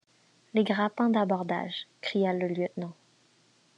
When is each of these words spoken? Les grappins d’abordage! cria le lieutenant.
Les 0.55 0.63
grappins 0.63 1.11
d’abordage! 1.11 1.85
cria 2.01 2.33
le 2.33 2.47
lieutenant. 2.47 2.95